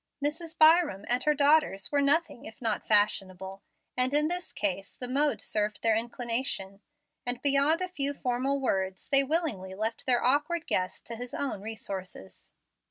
Mrs. 0.19 0.57
Byram 0.57 1.05
and 1.07 1.23
her 1.25 1.35
daughters 1.35 1.91
were 1.91 2.01
nothing 2.01 2.45
if 2.45 2.59
not 2.59 2.87
fashionable, 2.87 3.61
and 3.95 4.15
in 4.15 4.29
this 4.29 4.51
case 4.51 4.95
the 4.95 5.07
mode 5.07 5.39
served 5.39 5.83
their 5.83 5.95
inclination, 5.95 6.81
and 7.23 7.39
beyond 7.43 7.81
a 7.81 7.87
few 7.87 8.15
formal 8.15 8.59
words 8.59 9.09
they 9.09 9.23
willingly 9.23 9.75
left 9.75 10.07
their 10.07 10.23
awkward 10.23 10.65
guest 10.65 11.05
to 11.05 11.15
his 11.17 11.35
own 11.35 11.61
resources. 11.61 12.49